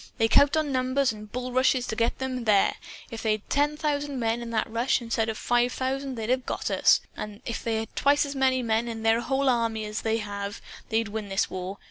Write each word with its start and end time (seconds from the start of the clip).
"They 0.17 0.27
count 0.27 0.57
on 0.57 0.71
numbers 0.71 1.11
and 1.13 1.31
bullrushes 1.31 1.85
to 1.85 1.95
get 1.95 2.17
them 2.17 2.45
there. 2.45 2.77
If 3.11 3.21
they'd 3.21 3.41
had 3.43 3.49
ten 3.51 3.77
thousand 3.77 4.17
men, 4.19 4.41
in 4.41 4.49
that 4.49 4.67
rush, 4.67 4.99
instead 4.99 5.29
of 5.29 5.37
five 5.37 5.71
thousand, 5.71 6.15
they'd 6.15 6.31
have 6.31 6.43
got 6.47 6.71
us. 6.71 7.01
And 7.15 7.39
if 7.45 7.63
they 7.63 7.75
had 7.75 7.95
twice 7.95 8.25
as 8.25 8.33
many 8.35 8.63
men 8.63 8.87
in 8.87 9.03
their 9.03 9.21
whole 9.21 9.47
army 9.47 9.85
as 9.85 10.01
they 10.01 10.17
have, 10.17 10.59
they'd 10.89 11.09
win 11.09 11.29
this 11.29 11.51
war. 11.51 11.77